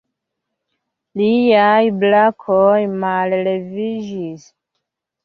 Liaj 1.19 1.91
brakoj 2.03 2.79
malleviĝis. 3.05 4.49